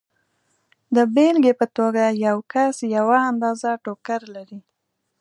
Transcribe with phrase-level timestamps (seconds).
[0.95, 4.59] د بېلګې په توګه یو کس یوه اندازه ټوکر لري